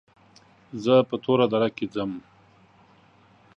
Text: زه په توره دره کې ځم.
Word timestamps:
زه 0.83 0.95
په 1.09 1.15
توره 1.23 1.45
دره 1.53 1.69
کې 1.75 1.85
ځم. 1.93 2.11